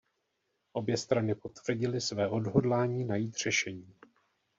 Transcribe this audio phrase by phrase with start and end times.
[0.71, 3.93] Obě strany potvrdily své odhodlání najít řešení.